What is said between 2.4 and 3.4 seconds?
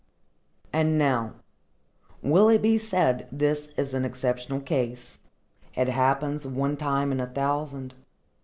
it be said